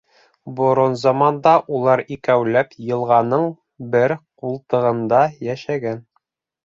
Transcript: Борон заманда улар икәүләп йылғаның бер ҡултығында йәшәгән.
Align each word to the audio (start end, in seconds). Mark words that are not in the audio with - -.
Борон 0.59 0.95
заманда 1.01 1.51
улар 1.79 2.03
икәүләп 2.15 2.73
йылғаның 2.87 3.45
бер 3.97 4.17
ҡултығында 4.45 5.21
йәшәгән. 5.51 6.03